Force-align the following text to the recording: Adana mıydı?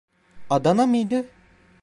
Adana 0.49 0.87
mıydı? 0.87 1.25